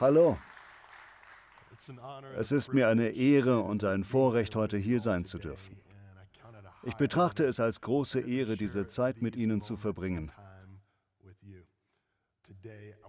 [0.00, 0.38] Hallo.
[2.38, 5.76] Es ist mir eine Ehre und ein Vorrecht, heute hier sein zu dürfen.
[6.82, 10.32] Ich betrachte es als große Ehre, diese Zeit mit Ihnen zu verbringen.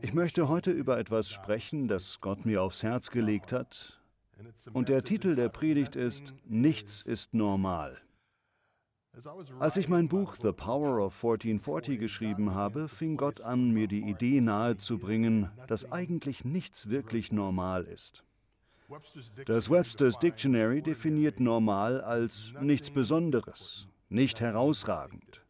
[0.02, 4.01] Ich möchte heute über etwas sprechen, das Gott mir aufs Herz gelegt hat.
[4.73, 7.97] Und der Titel der Predigt ist Nichts ist normal.
[9.60, 14.01] Als ich mein Buch The Power of 1440 geschrieben habe, fing Gott an, mir die
[14.01, 18.24] Idee nahezubringen, dass eigentlich nichts wirklich normal ist.
[19.46, 25.44] Das Webster's Dictionary definiert normal als nichts Besonderes, nicht herausragend.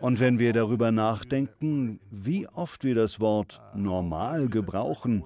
[0.00, 5.24] Und wenn wir darüber nachdenken, wie oft wir das Wort normal gebrauchen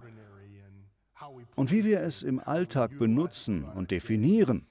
[1.54, 4.66] und wie wir es im Alltag benutzen und definieren,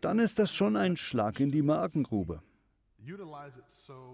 [0.00, 2.42] dann ist das schon ein Schlag in die Magengrube.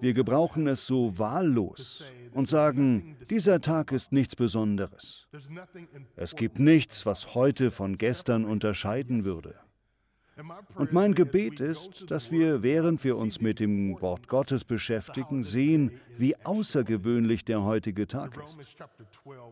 [0.01, 5.27] Wir gebrauchen es so wahllos und sagen, dieser Tag ist nichts Besonderes.
[6.17, 9.57] Es gibt nichts, was heute von gestern unterscheiden würde.
[10.75, 16.01] Und mein Gebet ist, dass wir, während wir uns mit dem Wort Gottes beschäftigen, sehen,
[16.19, 18.59] wie außergewöhnlich der heutige Tag ist.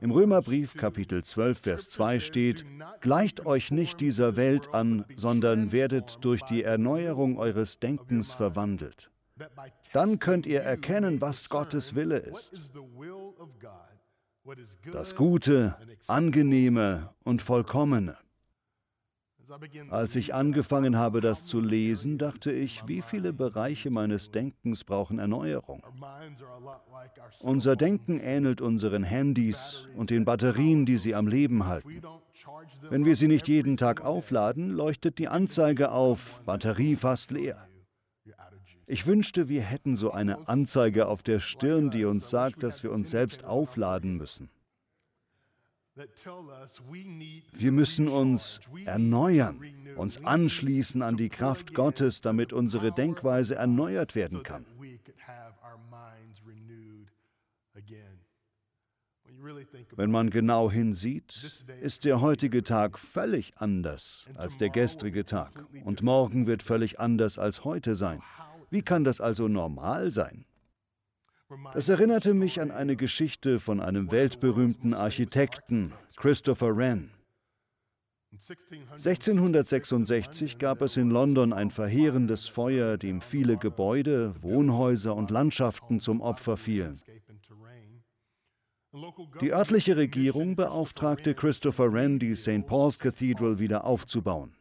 [0.01, 2.65] Im Römerbrief Kapitel 12, Vers 2 steht,
[3.01, 9.11] Gleicht euch nicht dieser Welt an, sondern werdet durch die Erneuerung eures Denkens verwandelt.
[9.93, 12.53] Dann könnt ihr erkennen, was Gottes Wille ist.
[14.93, 15.77] Das Gute,
[16.09, 18.17] Angenehme und Vollkommene.
[19.91, 25.19] Als ich angefangen habe, das zu lesen, dachte ich, wie viele Bereiche meines Denkens brauchen
[25.19, 25.83] Erneuerung.
[27.41, 32.03] Unser Denken ähnelt unseren Handys und den Batterien, die sie am Leben halten.
[32.89, 37.69] Wenn wir sie nicht jeden Tag aufladen, leuchtet die Anzeige auf, Batterie fast leer.
[38.87, 42.93] Ich wünschte, wir hätten so eine Anzeige auf der Stirn, die uns sagt, dass wir
[42.93, 44.51] uns selbst aufladen müssen.
[47.53, 49.61] Wir müssen uns erneuern,
[49.97, 54.65] uns anschließen an die Kraft Gottes, damit unsere Denkweise erneuert werden kann.
[59.97, 66.03] Wenn man genau hinsieht, ist der heutige Tag völlig anders als der gestrige Tag und
[66.03, 68.23] morgen wird völlig anders als heute sein.
[68.71, 70.47] Wie kann das also normal sein?
[71.75, 77.11] Das erinnerte mich an eine Geschichte von einem weltberühmten Architekten, Christopher Wren.
[78.33, 86.23] 1666 gab es in London ein verheerendes Feuer, dem viele Gebäude, Wohnhäuser und Landschaften zum
[86.23, 87.03] Opfer fielen.
[89.41, 92.67] Die örtliche Regierung beauftragte Christopher Wren, die St.
[92.67, 94.55] Paul's Cathedral wieder aufzubauen.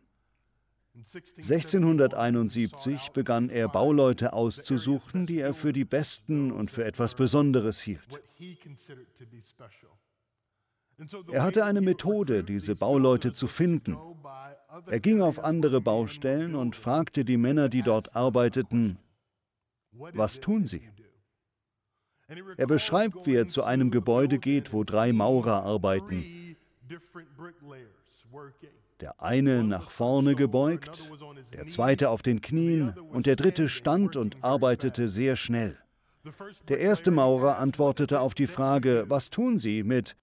[1.37, 8.21] 1671 begann er Bauleute auszusuchen, die er für die besten und für etwas Besonderes hielt.
[11.31, 13.97] Er hatte eine Methode, diese Bauleute zu finden.
[14.87, 18.99] Er ging auf andere Baustellen und fragte die Männer, die dort arbeiteten,
[19.91, 20.87] was tun sie?
[22.57, 26.55] Er beschreibt, wie er zu einem Gebäude geht, wo drei Maurer arbeiten.
[29.01, 31.11] Der eine nach vorne gebeugt,
[31.53, 35.77] der zweite auf den Knien und der dritte stand und arbeitete sehr schnell.
[36.67, 40.15] Der erste Maurer antwortete auf die Frage, was tun Sie mit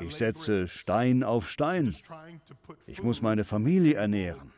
[0.00, 1.96] Ich setze Stein auf Stein.
[2.86, 4.52] Ich muss meine Familie ernähren.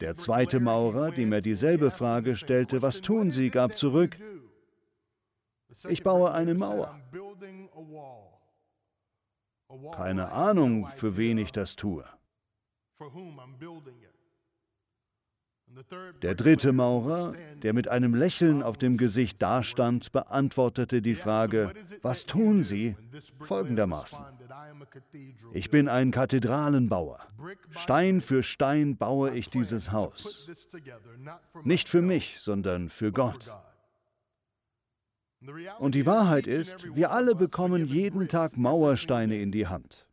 [0.00, 4.16] Der zweite Maurer, dem er dieselbe Frage stellte, was tun Sie, gab zurück,
[5.88, 6.98] ich baue eine Mauer.
[9.92, 12.04] Keine Ahnung, für wen ich das tue.
[16.22, 21.72] Der dritte Maurer, der mit einem Lächeln auf dem Gesicht dastand, beantwortete die Frage,
[22.02, 22.96] was tun Sie?
[23.44, 24.24] folgendermaßen.
[25.52, 27.20] Ich bin ein Kathedralenbauer.
[27.70, 30.48] Stein für Stein baue ich dieses Haus.
[31.62, 33.52] Nicht für mich, sondern für Gott.
[35.78, 40.06] Und die Wahrheit ist, wir alle bekommen jeden Tag Mauersteine in die Hand.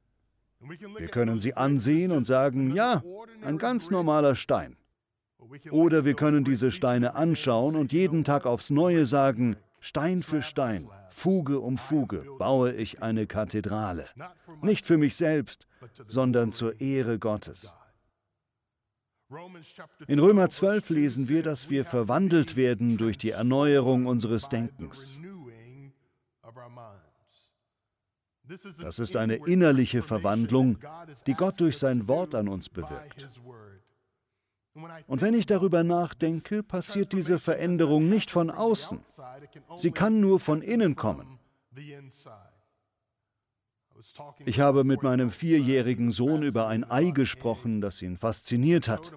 [0.98, 3.04] Wir können sie ansehen und sagen, ja,
[3.44, 4.78] ein ganz normaler Stein.
[5.72, 10.90] Oder wir können diese Steine anschauen und jeden Tag aufs Neue sagen, Stein für Stein,
[11.10, 14.06] Fuge um Fuge baue ich eine Kathedrale.
[14.62, 15.68] Nicht für mich selbst,
[16.08, 17.74] sondern zur Ehre Gottes.
[20.08, 25.20] In Römer 12 lesen wir, dass wir verwandelt werden durch die Erneuerung unseres Denkens.
[28.80, 30.78] Das ist eine innerliche Verwandlung,
[31.26, 33.28] die Gott durch sein Wort an uns bewirkt.
[35.08, 39.00] Und wenn ich darüber nachdenke, passiert diese Veränderung nicht von außen.
[39.76, 41.40] Sie kann nur von innen kommen.
[44.46, 49.12] Ich habe mit meinem vierjährigen Sohn über ein Ei gesprochen, das ihn fasziniert hat.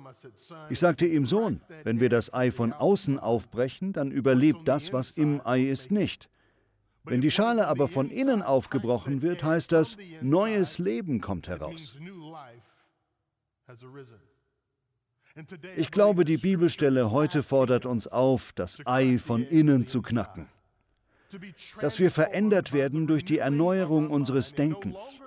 [0.69, 5.11] Ich sagte ihm, Sohn, wenn wir das Ei von außen aufbrechen, dann überlebt das, was
[5.11, 6.29] im Ei ist, nicht.
[7.05, 11.99] Wenn die Schale aber von innen aufgebrochen wird, heißt das, neues Leben kommt heraus.
[15.77, 20.49] Ich glaube, die Bibelstelle heute fordert uns auf, das Ei von innen zu knacken
[21.81, 25.21] dass wir verändert werden durch die Erneuerung unseres Denkens.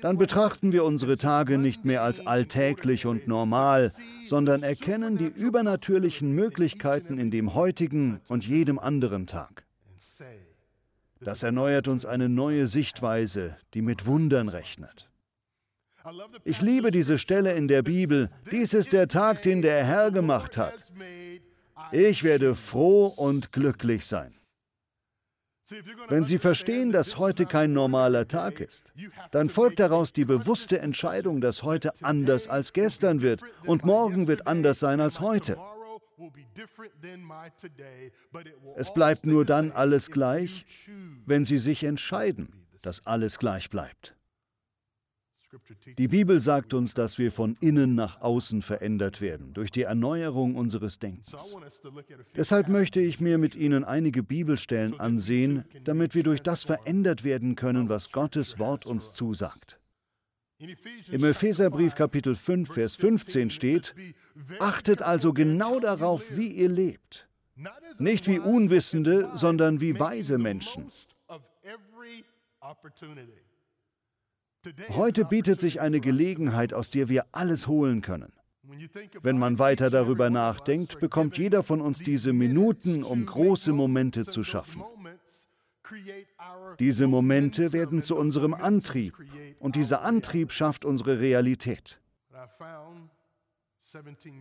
[0.00, 3.92] Dann betrachten wir unsere Tage nicht mehr als alltäglich und normal,
[4.26, 9.64] sondern erkennen die übernatürlichen Möglichkeiten in dem heutigen und jedem anderen Tag.
[11.20, 15.08] Das erneuert uns eine neue Sichtweise, die mit Wundern rechnet.
[16.44, 18.28] Ich liebe diese Stelle in der Bibel.
[18.50, 20.84] Dies ist der Tag, den der Herr gemacht hat.
[21.92, 24.32] Ich werde froh und glücklich sein.
[26.08, 28.92] Wenn Sie verstehen, dass heute kein normaler Tag ist,
[29.30, 34.46] dann folgt daraus die bewusste Entscheidung, dass heute anders als gestern wird und morgen wird
[34.46, 35.56] anders sein als heute.
[38.76, 40.64] Es bleibt nur dann alles gleich,
[41.26, 44.14] wenn Sie sich entscheiden, dass alles gleich bleibt.
[45.98, 50.54] Die Bibel sagt uns, dass wir von innen nach außen verändert werden durch die Erneuerung
[50.56, 51.56] unseres Denkens.
[52.36, 57.54] Deshalb möchte ich mir mit Ihnen einige Bibelstellen ansehen, damit wir durch das verändert werden
[57.56, 59.78] können, was Gottes Wort uns zusagt.
[61.10, 63.94] Im Epheserbrief Kapitel 5, Vers 15 steht,
[64.60, 67.28] Achtet also genau darauf, wie ihr lebt.
[67.98, 70.90] Nicht wie Unwissende, sondern wie weise Menschen.
[74.90, 78.32] Heute bietet sich eine Gelegenheit, aus der wir alles holen können.
[79.22, 84.44] Wenn man weiter darüber nachdenkt, bekommt jeder von uns diese Minuten, um große Momente zu
[84.44, 84.82] schaffen.
[86.78, 89.14] Diese Momente werden zu unserem Antrieb
[89.58, 91.98] und dieser Antrieb schafft unsere Realität.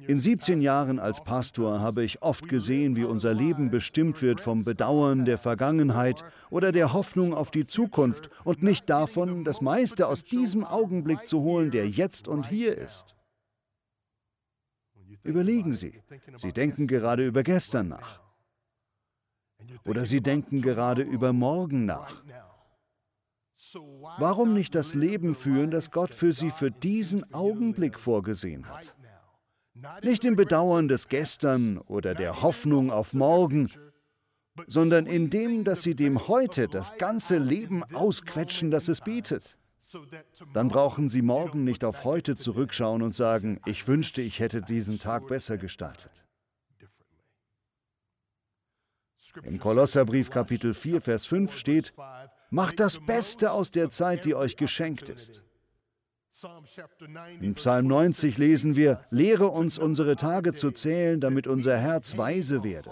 [0.07, 4.63] In 17 Jahren als Pastor habe ich oft gesehen, wie unser Leben bestimmt wird vom
[4.63, 10.24] Bedauern der Vergangenheit oder der Hoffnung auf die Zukunft und nicht davon, das meiste aus
[10.24, 13.15] diesem Augenblick zu holen, der jetzt und hier ist.
[15.24, 16.01] Überlegen Sie,
[16.38, 18.21] Sie denken gerade über gestern nach.
[19.86, 22.24] Oder Sie denken gerade über morgen nach.
[24.18, 28.95] Warum nicht das Leben führen, das Gott für Sie für diesen Augenblick vorgesehen hat?
[30.04, 33.69] Nicht im Bedauern des Gestern oder der Hoffnung auf morgen,
[34.68, 39.57] sondern in dem, dass sie dem heute das ganze Leben ausquetschen, das es bietet.
[40.54, 45.00] Dann brauchen sie morgen nicht auf heute zurückschauen und sagen, ich wünschte, ich hätte diesen
[45.00, 46.25] Tag besser gestaltet.
[49.44, 51.94] Im Kolosserbrief Kapitel 4, Vers 5 steht,
[52.50, 55.42] Macht das Beste aus der Zeit, die euch geschenkt ist.
[57.42, 62.63] In Psalm 90 lesen wir, lehre uns unsere Tage zu zählen, damit unser Herz weise
[62.63, 62.92] werde.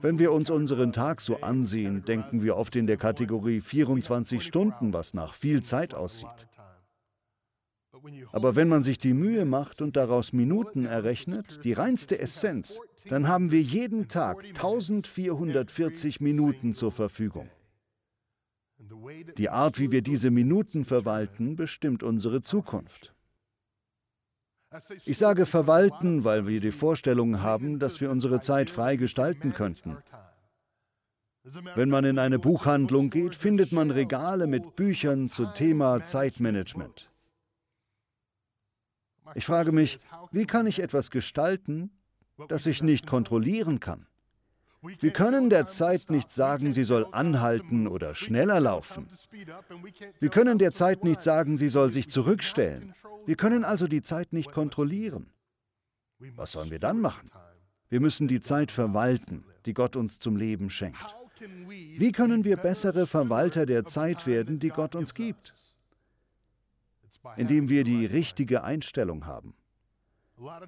[0.00, 4.92] Wenn wir uns unseren Tag so ansehen, denken wir oft in der Kategorie 24 Stunden,
[4.92, 6.48] was nach viel Zeit aussieht.
[8.32, 13.28] Aber wenn man sich die Mühe macht und daraus Minuten errechnet, die reinste Essenz, dann
[13.28, 17.50] haben wir jeden Tag 1440 Minuten zur Verfügung.
[19.36, 23.14] Die Art, wie wir diese Minuten verwalten, bestimmt unsere Zukunft.
[25.04, 29.96] Ich sage verwalten, weil wir die Vorstellung haben, dass wir unsere Zeit frei gestalten könnten.
[31.74, 37.10] Wenn man in eine Buchhandlung geht, findet man Regale mit Büchern zum Thema Zeitmanagement.
[39.34, 39.98] Ich frage mich,
[40.32, 41.90] wie kann ich etwas gestalten,
[42.48, 44.06] das ich nicht kontrollieren kann?
[44.82, 49.08] Wir können der Zeit nicht sagen, sie soll anhalten oder schneller laufen.
[50.18, 52.94] Wir können der Zeit nicht sagen, sie soll sich zurückstellen.
[53.26, 55.26] Wir können also die Zeit nicht kontrollieren.
[56.34, 57.30] Was sollen wir dann machen?
[57.90, 61.14] Wir müssen die Zeit verwalten, die Gott uns zum Leben schenkt.
[61.68, 65.54] Wie können wir bessere Verwalter der Zeit werden, die Gott uns gibt?
[67.36, 69.54] Indem wir die richtige Einstellung haben.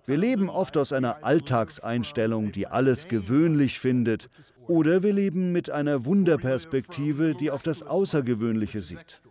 [0.04, 4.28] Wir leben oft aus einer Alltagseinstellung, die alles gewöhnlich findet,
[4.68, 9.22] oder wir leben mit einer Wunderperspektive, die auf das Außergewöhnliche sieht.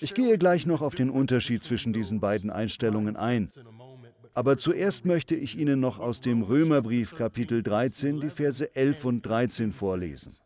[0.00, 3.50] Ich gehe gleich noch auf den Unterschied zwischen diesen beiden Einstellungen ein.
[4.34, 9.22] Aber zuerst möchte ich Ihnen noch aus dem Römerbrief Kapitel 13 die Verse 11 und
[9.26, 10.36] 13 vorlesen.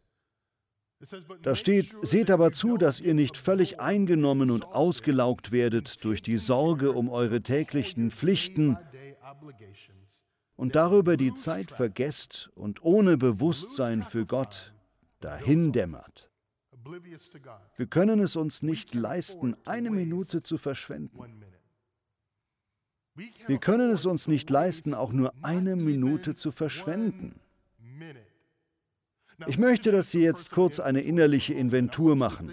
[1.43, 6.39] Da steht, seht aber zu, dass ihr nicht völlig eingenommen und ausgelaugt werdet durch die
[6.39, 8.79] Sorge um eure täglichen Pflichten
[10.57, 14.73] und darüber die Zeit vergesst und ohne Bewusstsein für Gott
[15.21, 16.31] dahindämmert.
[17.77, 21.45] Wir können es uns nicht leisten, eine Minute zu verschwenden.
[23.47, 27.42] Wir können es uns nicht leisten, auch nur eine Minute zu verschwenden.
[29.47, 32.53] Ich möchte, dass Sie jetzt kurz eine innerliche Inventur machen.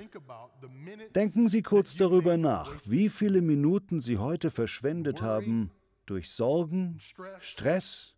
[1.16, 5.72] Denken Sie kurz darüber nach, wie viele Minuten Sie heute verschwendet haben
[6.06, 7.00] durch Sorgen,
[7.40, 8.16] Stress,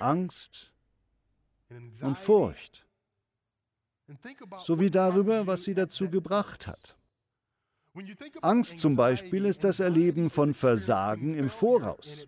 [0.00, 0.72] Angst
[2.00, 2.86] und Furcht,
[4.58, 6.96] sowie darüber, was Sie dazu gebracht hat.
[8.42, 12.26] Angst zum Beispiel ist das Erleben von Versagen im Voraus.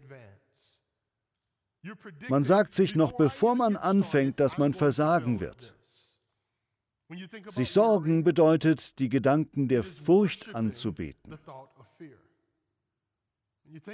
[2.29, 5.75] Man sagt sich noch bevor man anfängt, dass man versagen wird.
[7.49, 11.39] Sich sorgen bedeutet, die Gedanken der Furcht anzubeten.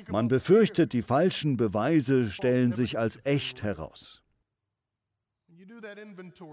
[0.09, 4.23] Man befürchtet, die falschen Beweise stellen sich als echt heraus.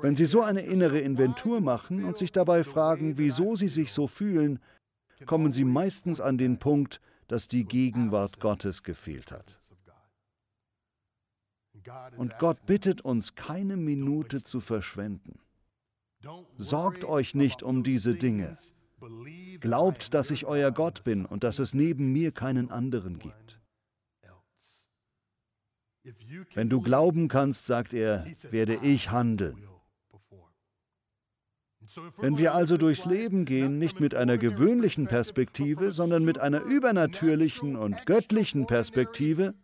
[0.02, 4.08] Wenn Sie so eine innere Inventur machen und sich dabei fragen, wieso Sie sich so
[4.08, 4.60] fühlen,
[5.26, 9.59] kommen Sie meistens an den Punkt, dass die Gegenwart Gottes gefehlt hat.
[12.18, 15.40] Und Gott bittet uns, keine Minute zu verschwenden.
[16.58, 18.58] Sorgt euch nicht um diese Dinge.
[19.60, 23.60] Glaubt, dass ich euer Gott bin und dass es neben mir keinen anderen gibt.
[26.54, 29.69] Wenn du glauben kannst, sagt er, werde ich handeln.
[32.18, 37.76] Wenn wir also durchs Leben gehen, nicht mit einer gewöhnlichen Perspektive, sondern mit einer übernatürlichen
[37.76, 39.56] und göttlichen Perspektive,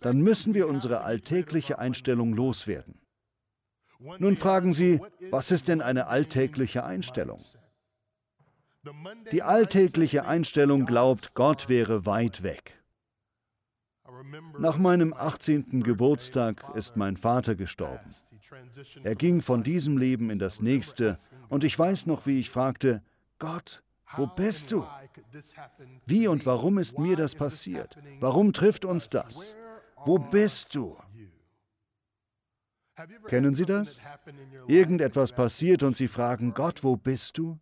[0.00, 3.00] dann müssen wir unsere alltägliche Einstellung loswerden.
[4.18, 5.00] Nun fragen Sie,
[5.30, 7.40] was ist denn eine alltägliche Einstellung?
[9.32, 12.82] Die alltägliche Einstellung glaubt, Gott wäre weit weg.
[14.58, 15.82] Nach meinem 18.
[15.82, 18.14] Geburtstag ist mein Vater gestorben.
[19.02, 21.18] Er ging von diesem Leben in das nächste
[21.48, 23.02] und ich weiß noch, wie ich fragte,
[23.38, 23.82] Gott,
[24.16, 24.86] wo bist du?
[26.06, 27.98] Wie und warum ist mir das passiert?
[28.20, 29.54] Warum trifft uns das?
[30.04, 30.96] Wo bist du?
[33.26, 34.00] Kennen Sie das?
[34.68, 37.58] Irgendetwas passiert und Sie fragen, Gott, wo bist du?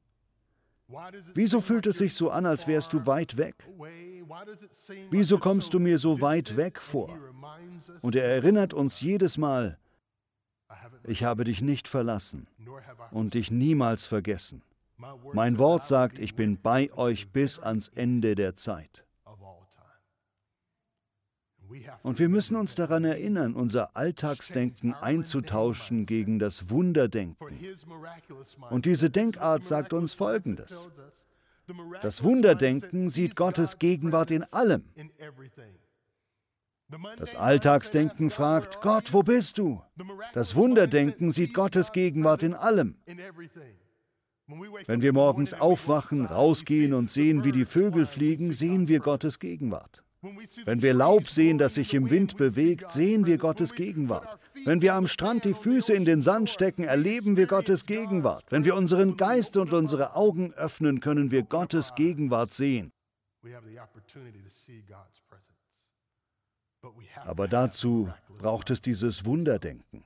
[1.35, 3.55] Wieso fühlt es sich so an, als wärst du weit weg?
[5.11, 7.17] Wieso kommst du mir so weit weg vor?
[8.03, 9.79] Und er erinnert uns jedes Mal,
[11.05, 12.47] ich habe dich nicht verlassen
[13.11, 14.63] und dich niemals vergessen.
[15.33, 19.05] Mein Wort sagt, ich bin bei euch bis ans Ende der Zeit.
[22.03, 27.59] Und wir müssen uns daran erinnern, unser Alltagsdenken einzutauschen gegen das Wunderdenken.
[28.71, 30.91] Und diese Denkart sagt uns Folgendes.
[32.03, 34.85] Das Wunderdenken sieht Gottes Gegenwart in allem.
[37.17, 39.83] Das Alltagsdenken fragt, Gott, wo bist du?
[40.35, 42.97] Das Wunderdenken sieht Gottes Gegenwart in allem.
[44.87, 50.03] Wenn wir morgens aufwachen, rausgehen und sehen, wie die Vögel fliegen, sehen wir Gottes Gegenwart.
[50.65, 54.39] Wenn wir Laub sehen, das sich im Wind bewegt, sehen wir Gottes Gegenwart.
[54.65, 58.45] Wenn wir am Strand die Füße in den Sand stecken, erleben wir Gottes Gegenwart.
[58.51, 62.93] Wenn wir unseren Geist und unsere Augen öffnen, können wir Gottes Gegenwart sehen.
[67.25, 70.05] Aber dazu braucht es dieses Wunderdenken.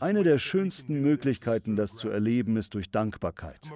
[0.00, 3.70] Eine der schönsten Möglichkeiten, das zu erleben, ist durch Dankbarkeit.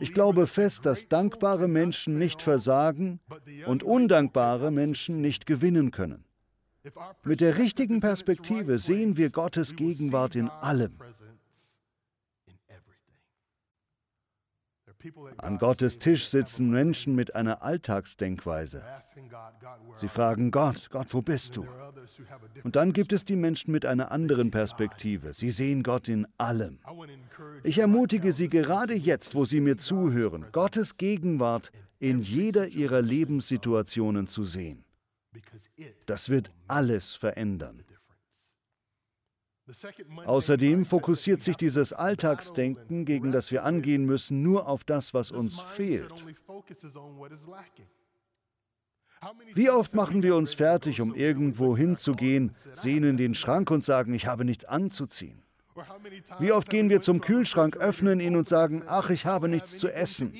[0.00, 3.20] Ich glaube fest, dass dankbare Menschen nicht versagen
[3.66, 6.24] und undankbare Menschen nicht gewinnen können.
[7.24, 10.98] Mit der richtigen Perspektive sehen wir Gottes Gegenwart in allem.
[15.38, 18.82] An Gottes Tisch sitzen Menschen mit einer Alltagsdenkweise.
[19.96, 21.66] Sie fragen Gott, Gott, wo bist du?
[22.62, 25.32] Und dann gibt es die Menschen mit einer anderen Perspektive.
[25.32, 26.78] Sie sehen Gott in allem.
[27.62, 34.26] Ich ermutige Sie gerade jetzt, wo Sie mir zuhören, Gottes Gegenwart in jeder Ihrer Lebenssituationen
[34.26, 34.84] zu sehen.
[36.06, 37.84] Das wird alles verändern.
[40.24, 45.60] Außerdem fokussiert sich dieses Alltagsdenken, gegen das wir angehen müssen, nur auf das, was uns
[45.60, 46.24] fehlt.
[49.54, 54.14] Wie oft machen wir uns fertig, um irgendwo hinzugehen, sehen in den Schrank und sagen,
[54.14, 55.42] ich habe nichts anzuziehen?
[56.38, 59.92] Wie oft gehen wir zum Kühlschrank, öffnen ihn und sagen, ach, ich habe nichts zu
[59.92, 60.32] essen?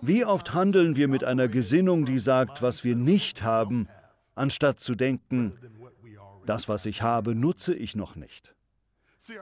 [0.00, 3.88] Wie oft handeln wir mit einer Gesinnung, die sagt, was wir nicht haben,
[4.34, 5.58] anstatt zu denken,
[6.48, 8.54] das, was ich habe, nutze ich noch nicht.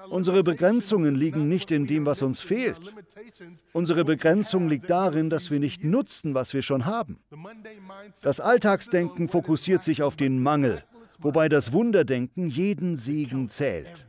[0.09, 2.95] Unsere Begrenzungen liegen nicht in dem, was uns fehlt.
[3.73, 7.19] Unsere Begrenzung liegt darin, dass wir nicht nutzen, was wir schon haben.
[8.23, 10.83] Das Alltagsdenken fokussiert sich auf den Mangel,
[11.19, 14.07] wobei das Wunderdenken jeden Segen zählt.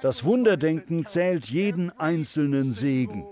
[0.00, 3.24] Das Wunderdenken zählt jeden einzelnen Segen.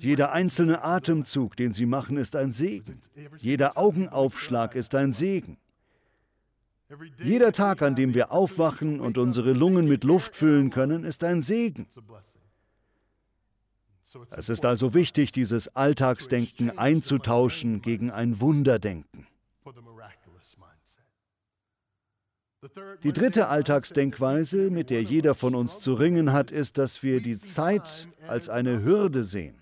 [0.00, 3.00] Jeder einzelne Atemzug, den Sie machen, ist ein Segen.
[3.38, 5.58] Jeder Augenaufschlag ist ein Segen.
[7.18, 11.42] Jeder Tag, an dem wir aufwachen und unsere Lungen mit Luft füllen können, ist ein
[11.42, 11.86] Segen.
[14.30, 19.26] Es ist also wichtig, dieses Alltagsdenken einzutauschen gegen ein Wunderdenken.
[23.04, 27.38] Die dritte Alltagsdenkweise, mit der jeder von uns zu ringen hat, ist, dass wir die
[27.38, 29.57] Zeit als eine Hürde sehen.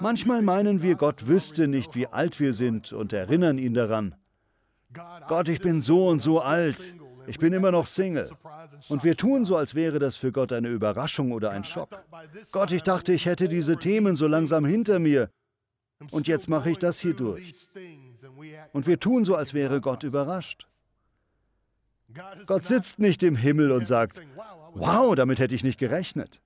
[0.00, 4.14] Manchmal meinen wir, Gott wüsste nicht, wie alt wir sind und erinnern ihn daran.
[5.28, 6.94] Gott, ich bin so und so alt.
[7.26, 8.30] Ich bin immer noch Single.
[8.88, 11.90] Und wir tun so, als wäre das für Gott eine Überraschung oder ein Schock.
[12.50, 15.30] Gott, ich dachte, ich hätte diese Themen so langsam hinter mir.
[16.10, 17.54] Und jetzt mache ich das hier durch.
[18.72, 20.66] Und wir tun so, als wäre Gott überrascht.
[22.46, 24.20] Gott sitzt nicht im Himmel und sagt,
[24.74, 26.40] wow, damit hätte ich nicht gerechnet.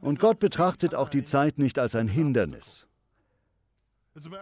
[0.00, 2.86] Und Gott betrachtet auch die Zeit nicht als ein Hindernis.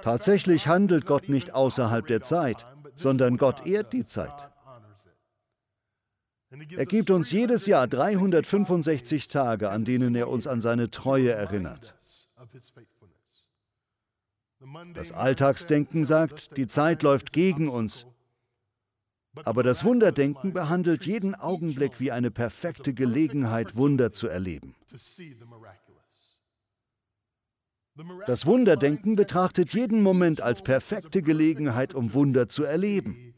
[0.03, 4.51] Tatsächlich handelt Gott nicht außerhalb der Zeit, sondern Gott ehrt die Zeit.
[6.51, 11.95] Er gibt uns jedes Jahr 365 Tage, an denen er uns an seine Treue erinnert.
[14.95, 18.07] Das Alltagsdenken sagt, die Zeit läuft gegen uns.
[19.45, 24.75] Aber das Wunderdenken behandelt jeden Augenblick wie eine perfekte Gelegenheit, Wunder zu erleben.
[28.27, 33.35] Das Wunderdenken betrachtet jeden Moment als perfekte Gelegenheit, um Wunder zu erleben.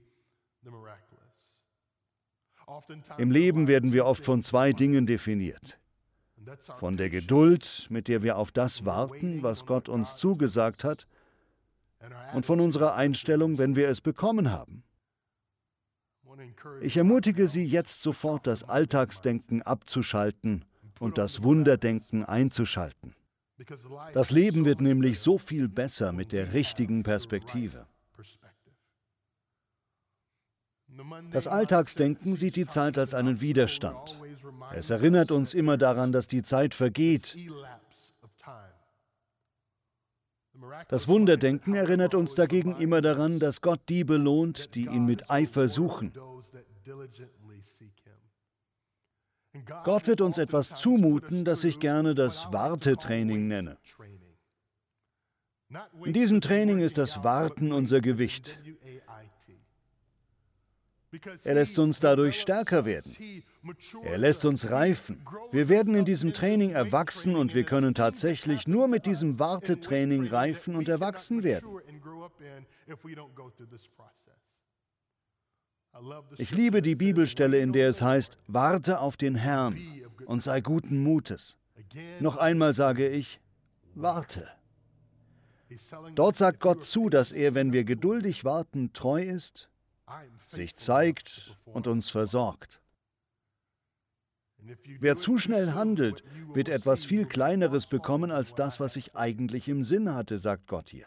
[3.18, 5.78] Im Leben werden wir oft von zwei Dingen definiert.
[6.78, 11.06] Von der Geduld, mit der wir auf das warten, was Gott uns zugesagt hat,
[12.34, 14.82] und von unserer Einstellung, wenn wir es bekommen haben.
[16.80, 20.64] Ich ermutige Sie jetzt sofort, das Alltagsdenken abzuschalten
[21.02, 23.14] und das Wunderdenken einzuschalten.
[24.14, 27.86] Das Leben wird nämlich so viel besser mit der richtigen Perspektive.
[31.32, 34.20] Das Alltagsdenken sieht die Zeit als einen Widerstand.
[34.72, 37.36] Es erinnert uns immer daran, dass die Zeit vergeht.
[40.88, 45.68] Das Wunderdenken erinnert uns dagegen immer daran, dass Gott die belohnt, die ihn mit Eifer
[45.68, 46.12] suchen.
[49.84, 53.76] Gott wird uns etwas zumuten, das ich gerne das Wartetraining nenne.
[56.04, 58.58] In diesem Training ist das Warten unser Gewicht.
[61.44, 63.42] Er lässt uns dadurch stärker werden.
[64.02, 65.22] Er lässt uns reifen.
[65.50, 70.74] Wir werden in diesem Training erwachsen und wir können tatsächlich nur mit diesem Wartetraining reifen
[70.74, 71.68] und erwachsen werden.
[76.38, 79.76] Ich liebe die Bibelstelle, in der es heißt, warte auf den Herrn
[80.26, 81.56] und sei guten Mutes.
[82.20, 83.40] Noch einmal sage ich,
[83.94, 84.48] warte.
[86.14, 89.68] Dort sagt Gott zu, dass er, wenn wir geduldig warten, treu ist,
[90.48, 92.81] sich zeigt und uns versorgt.
[95.00, 96.22] Wer zu schnell handelt,
[96.54, 100.90] wird etwas viel Kleineres bekommen als das, was ich eigentlich im Sinn hatte, sagt Gott
[100.90, 101.06] hier.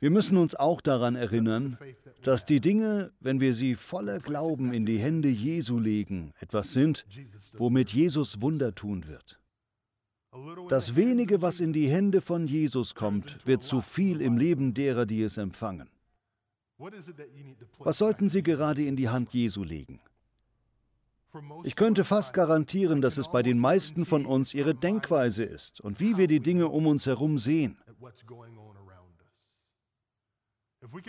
[0.00, 1.78] Wir müssen uns auch daran erinnern,
[2.22, 7.06] dass die Dinge, wenn wir sie voller Glauben in die Hände Jesu legen, etwas sind,
[7.54, 9.40] womit Jesus Wunder tun wird.
[10.68, 15.06] Das wenige, was in die Hände von Jesus kommt, wird zu viel im Leben derer,
[15.06, 15.88] die es empfangen.
[17.78, 20.00] Was sollten Sie gerade in die Hand Jesu legen?
[21.64, 26.00] Ich könnte fast garantieren, dass es bei den meisten von uns ihre Denkweise ist und
[26.00, 27.78] wie wir die Dinge um uns herum sehen.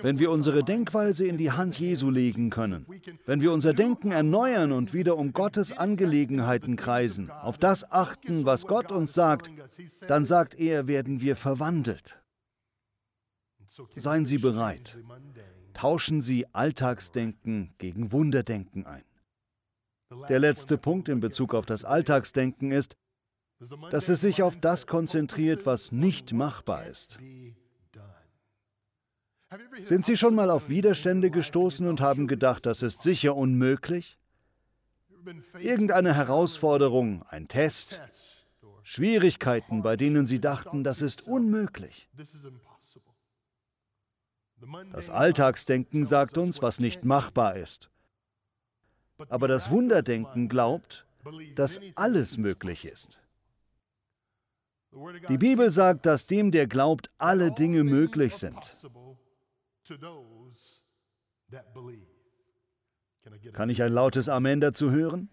[0.02, 2.86] Wenn wir unsere Denkweise in die Hand Jesu legen können,
[3.26, 8.68] wenn wir unser Denken erneuern und wieder um Gottes Angelegenheiten kreisen, auf das achten, was
[8.68, 9.52] Gott uns sagt,
[10.08, 12.22] dann sagt er, werden wir verwandelt.
[13.96, 14.98] Seien Sie bereit.
[15.74, 19.04] Tauschen Sie Alltagsdenken gegen Wunderdenken ein.
[20.30, 22.96] Der letzte Punkt in Bezug auf das Alltagsdenken ist,
[23.92, 27.20] dass es sich auf das konzentriert, was nicht machbar ist.
[29.84, 34.18] Sind Sie schon mal auf Widerstände gestoßen und haben gedacht, das ist sicher unmöglich?
[35.60, 38.02] Irgendeine Herausforderung, ein Test,
[38.84, 42.10] Schwierigkeiten, bei denen Sie dachten, das ist unmöglich.
[44.92, 47.90] Das Alltagsdenken sagt uns, was nicht machbar ist.
[49.30, 51.06] Aber das Wunderdenken glaubt,
[51.56, 53.20] dass alles möglich ist.
[55.30, 58.76] Die Bibel sagt, dass dem, der glaubt, alle Dinge möglich sind.
[63.54, 65.30] Kann ich ein lautes Amen dazu hören?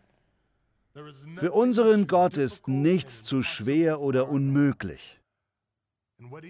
[1.37, 5.21] Für unseren Gott ist nichts zu schwer oder unmöglich.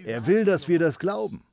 [0.05, 1.43] Er will, dass wir das glauben.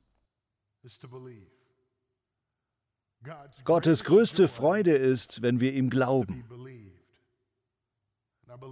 [3.65, 6.43] Gottes größte Freude ist, wenn wir ihm glauben.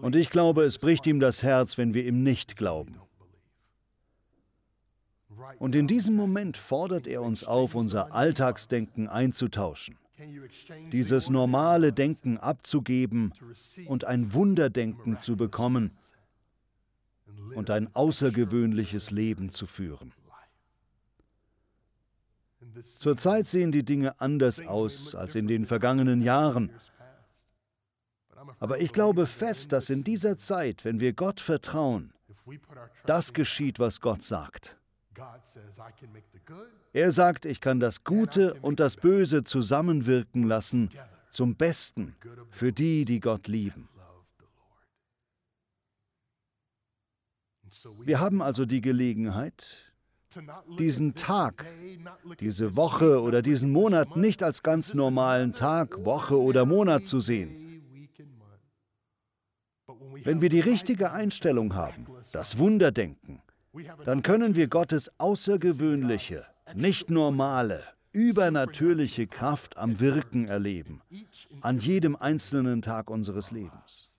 [0.02, 3.00] Und ich glaube, es bricht ihm das Herz, wenn wir ihm nicht glauben.
[5.58, 9.98] Und in diesem Moment fordert er uns auf, unser Alltagsdenken einzutauschen,
[10.92, 13.34] dieses normale Denken abzugeben
[13.86, 15.92] und ein Wunderdenken zu bekommen
[17.56, 20.14] und ein außergewöhnliches Leben zu führen.
[23.00, 26.72] Zurzeit sehen die Dinge anders aus als in den vergangenen Jahren.
[28.60, 32.14] Aber ich glaube fest, dass in dieser Zeit, wenn wir Gott vertrauen,
[33.06, 34.78] das geschieht, was Gott sagt.
[36.94, 40.90] Er sagt, ich kann das Gute und das Böse zusammenwirken lassen
[41.30, 42.16] zum Besten
[42.50, 43.90] für die, die Gott lieben.
[48.00, 49.89] Wir haben also die Gelegenheit,
[50.78, 51.66] diesen Tag,
[52.40, 57.82] diese Woche oder diesen Monat nicht als ganz normalen Tag, Woche oder Monat zu sehen.
[60.24, 63.42] Wenn wir die richtige Einstellung haben, das Wunderdenken,
[64.06, 71.02] dann können wir Gottes außergewöhnliche, nicht normale, übernatürliche Kraft am Wirken erleben,
[71.62, 74.10] an jedem einzelnen Tag unseres Lebens.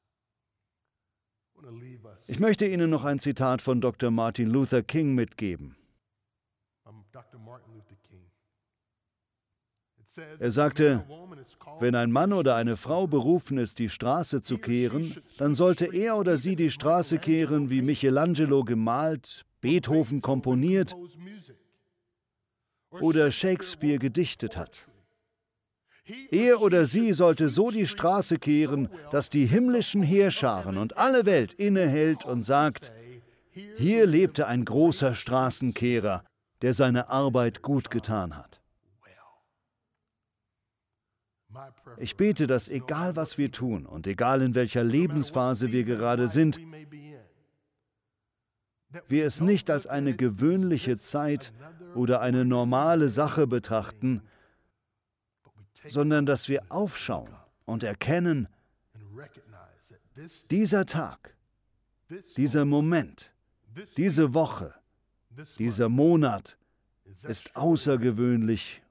[2.27, 4.11] Ich möchte Ihnen noch ein Zitat von Dr.
[4.11, 5.77] Martin Luther King mitgeben.
[10.39, 11.05] Er sagte,
[11.79, 16.17] wenn ein Mann oder eine Frau berufen ist, die Straße zu kehren, dann sollte er
[16.17, 20.97] oder sie die Straße kehren, wie Michelangelo gemalt, Beethoven komponiert
[22.91, 24.89] oder Shakespeare gedichtet hat.
[26.31, 31.53] Er oder sie sollte so die Straße kehren, dass die himmlischen Heerscharen und alle Welt
[31.53, 32.93] innehält und sagt,
[33.77, 36.25] hier lebte ein großer Straßenkehrer,
[36.62, 38.61] der seine Arbeit gut getan hat.
[41.99, 46.61] Ich bete, dass egal was wir tun und egal in welcher Lebensphase wir gerade sind,
[49.09, 51.53] wir es nicht als eine gewöhnliche Zeit
[51.94, 54.23] oder eine normale Sache betrachten,
[55.87, 58.49] sondern dass wir aufschauen und erkennen,
[60.51, 61.37] dieser Tag,
[62.37, 63.33] dieser Moment,
[63.96, 64.75] diese Woche,
[65.59, 66.59] dieser Monat
[67.23, 68.83] ist außergewöhnlich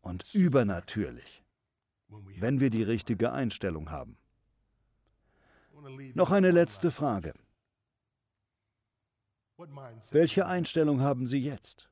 [0.00, 1.42] und übernatürlich,
[2.08, 4.16] wenn wir die richtige Einstellung haben.
[6.14, 7.34] Noch eine letzte Frage.
[10.10, 11.90] Welche Einstellung haben Sie jetzt?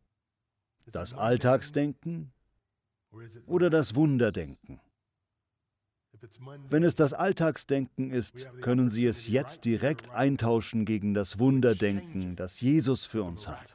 [0.86, 2.32] Das Alltagsdenken
[3.46, 4.80] oder das Wunderdenken?
[6.70, 12.60] Wenn es das Alltagsdenken ist, können Sie es jetzt direkt eintauschen gegen das Wunderdenken, das
[12.60, 13.74] Jesus für uns hat.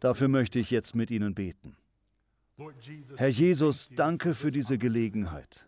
[0.00, 1.76] Dafür möchte ich jetzt mit Ihnen beten.
[3.16, 5.66] Herr Jesus, danke für diese Gelegenheit.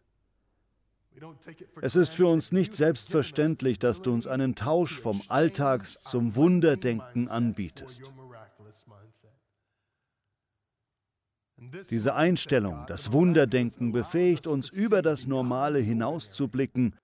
[1.81, 7.29] Es ist für uns nicht selbstverständlich, dass du uns einen Tausch vom Alltags zum Wunderdenken
[7.29, 8.03] anbietest.
[11.90, 16.94] Diese Einstellung, das Wunderdenken befähigt uns, über das Normale hinauszublicken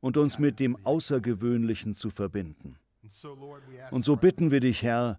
[0.00, 2.76] und uns mit dem Außergewöhnlichen zu verbinden.
[3.90, 5.18] Und so bitten wir dich, Herr,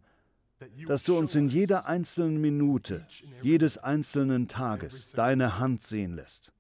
[0.88, 3.06] dass du uns in jeder einzelnen Minute,
[3.42, 6.54] jedes einzelnen Tages deine Hand sehen lässt,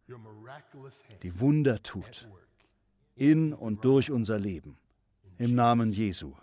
[1.23, 2.27] die Wunder tut,
[3.15, 4.77] in und durch unser Leben.
[5.37, 6.33] Im Namen Jesu.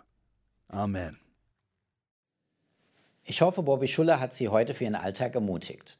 [0.67, 1.17] Amen.
[3.25, 5.97] Ich hoffe, Bobby Schuller hat Sie heute für Ihren Alltag ermutigt.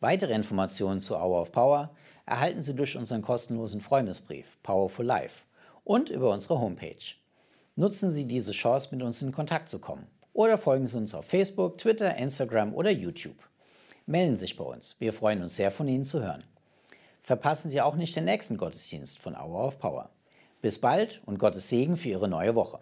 [0.00, 1.96] Weitere Informationen zu Hour of Power
[2.26, 5.44] erhalten Sie durch unseren kostenlosen Freundesbrief Powerful Life
[5.84, 7.14] und über unsere Homepage.
[7.74, 11.24] Nutzen Sie diese Chance, mit uns in Kontakt zu kommen oder folgen Sie uns auf
[11.24, 13.38] Facebook, Twitter, Instagram oder YouTube.
[14.04, 14.96] Melden Sie sich bei uns.
[14.98, 16.44] Wir freuen uns sehr, von Ihnen zu hören.
[17.22, 20.10] Verpassen Sie auch nicht den nächsten Gottesdienst von Hour of Power.
[20.60, 22.80] Bis bald und Gottes Segen für Ihre neue Woche.